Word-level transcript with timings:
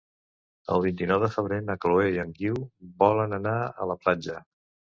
El 0.75 0.79
vint-i-nou 0.85 1.19
de 1.23 1.29
febrer 1.35 1.59
na 1.67 1.75
Chloé 1.85 2.09
i 2.17 2.19
en 2.25 2.33
Guiu 2.41 2.59
volen 3.07 3.41
anar 3.41 3.57
a 3.87 3.91
la 3.95 4.01
platja. 4.05 4.43